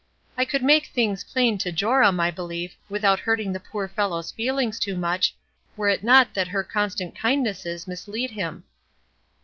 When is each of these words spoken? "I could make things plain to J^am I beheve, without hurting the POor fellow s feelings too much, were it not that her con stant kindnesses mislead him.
"I 0.35 0.45
could 0.45 0.63
make 0.63 0.87
things 0.87 1.23
plain 1.23 1.59
to 1.59 1.71
J^am 1.71 2.19
I 2.19 2.31
beheve, 2.31 2.71
without 2.89 3.19
hurting 3.19 3.53
the 3.53 3.59
POor 3.59 3.87
fellow 3.87 4.17
s 4.17 4.31
feelings 4.31 4.79
too 4.79 4.97
much, 4.97 5.35
were 5.77 5.89
it 5.89 6.03
not 6.03 6.33
that 6.33 6.47
her 6.47 6.63
con 6.63 6.89
stant 6.89 7.13
kindnesses 7.13 7.87
mislead 7.87 8.31
him. 8.31 8.63